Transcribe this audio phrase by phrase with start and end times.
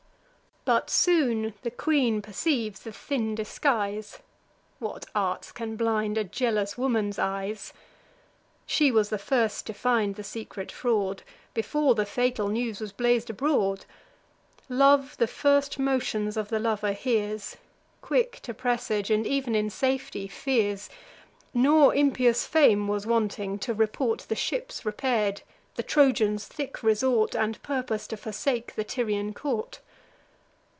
[0.63, 4.19] But soon the queen perceives the thin disguise:
[4.77, 7.73] (What arts can blind a jealous woman's eyes!)
[8.67, 11.23] She was the first to find the secret fraud,
[11.55, 13.85] Before the fatal news was blaz'd abroad.
[14.69, 17.57] Love the first motions of the lover hears,
[18.01, 20.91] Quick to presage, and ev'n in safety fears.
[21.55, 25.41] Nor impious Fame was wanting to report The ships repair'd,
[25.73, 29.79] the Trojans' thick resort, And purpose to forsake the Tyrian court.